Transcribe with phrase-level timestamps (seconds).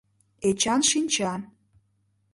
[0.49, 1.33] Эчан шинча.